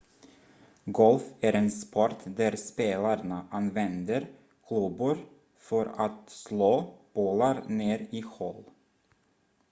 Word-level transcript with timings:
golf 0.91 1.23
är 1.41 1.53
en 1.55 1.71
sport 1.71 2.15
där 2.25 2.55
spelarna 2.55 3.47
använder 3.51 4.27
klubbor 4.67 5.17
för 5.59 5.85
att 5.85 6.29
slå 6.29 6.93
bollar 7.13 7.63
ner 7.67 8.07
i 8.11 8.19
hål 8.21 8.63